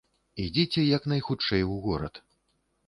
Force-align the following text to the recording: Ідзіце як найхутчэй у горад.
Ідзіце 0.43 0.85
як 0.97 1.07
найхутчэй 1.13 1.63
у 1.77 1.81
горад. 1.87 2.15